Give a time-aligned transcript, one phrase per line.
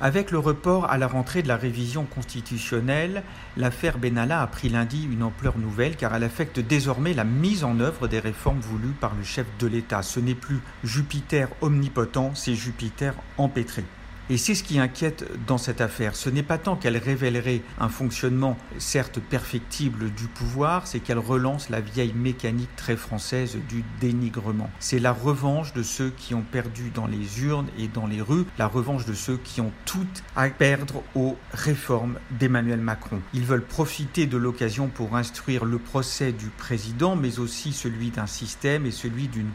[0.00, 3.24] Avec le report à la rentrée de la révision constitutionnelle,
[3.56, 7.80] l'affaire Benalla a pris lundi une ampleur nouvelle car elle affecte désormais la mise en
[7.80, 10.02] œuvre des réformes voulues par le chef de l'État.
[10.02, 13.82] Ce n'est plus Jupiter omnipotent, c'est Jupiter empêtré.
[14.30, 16.14] Et c'est ce qui inquiète dans cette affaire.
[16.14, 21.70] Ce n'est pas tant qu'elle révélerait un fonctionnement certes perfectible du pouvoir, c'est qu'elle relance
[21.70, 24.68] la vieille mécanique très française du dénigrement.
[24.80, 28.44] C'est la revanche de ceux qui ont perdu dans les urnes et dans les rues,
[28.58, 30.06] la revanche de ceux qui ont tout
[30.36, 33.22] à perdre aux réformes d'Emmanuel Macron.
[33.32, 38.26] Ils veulent profiter de l'occasion pour instruire le procès du président, mais aussi celui d'un
[38.26, 39.50] système et celui d'une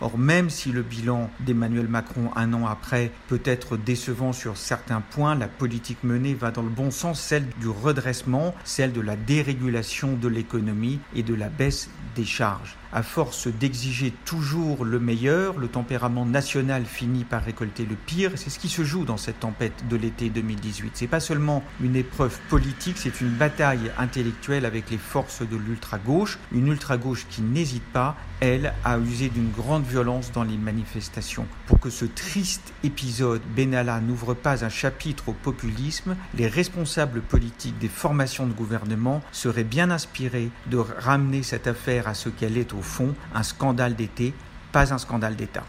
[0.00, 5.00] Or, même si le bilan d'Emmanuel Macron un an après peut être décevant sur certains
[5.00, 9.16] points, la politique menée va dans le bon sens, celle du redressement, celle de la
[9.16, 12.76] dérégulation de l'économie et de la baisse des charges.
[12.96, 18.30] À force d'exiger toujours le meilleur, le tempérament national finit par récolter le pire.
[18.36, 20.92] C'est ce qui se joue dans cette tempête de l'été 2018.
[20.94, 26.38] C'est pas seulement une épreuve politique, c'est une bataille intellectuelle avec les forces de l'ultra-gauche.
[26.52, 31.48] Une ultra-gauche qui n'hésite pas, elle, à user d'une grande violence dans les manifestations.
[31.66, 37.78] Pour que ce triste épisode Benalla n'ouvre pas un chapitre au populisme, les responsables politiques
[37.78, 42.72] des formations de gouvernement seraient bien inspirés de ramener cette affaire à ce qu'elle est
[42.72, 44.32] au fond, un scandale d'été,
[44.72, 45.64] pas un scandale d'État.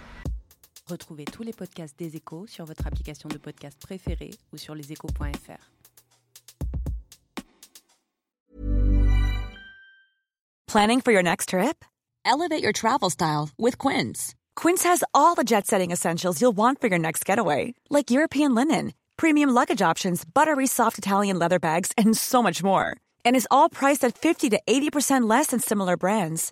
[0.88, 5.72] Retrouvez tous les podcasts des échos sur votre application de podcast préférée ou sur leséchos.fr.
[10.67, 11.85] Planning for your next trip?
[12.25, 14.35] Elevate your travel style with Quince.
[14.55, 18.53] Quince has all the jet setting essentials you'll want for your next getaway, like European
[18.53, 22.97] linen, premium luggage options, buttery soft Italian leather bags, and so much more.
[23.23, 26.52] And is all priced at 50 to 80% less than similar brands.